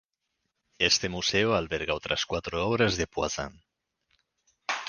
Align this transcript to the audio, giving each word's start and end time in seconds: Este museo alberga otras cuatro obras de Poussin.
Este 0.79 1.09
museo 1.09 1.53
alberga 1.53 1.93
otras 1.93 2.25
cuatro 2.25 2.65
obras 2.67 2.97
de 2.97 3.05
Poussin. 3.05 3.61